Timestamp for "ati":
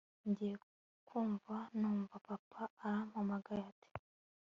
3.71-3.89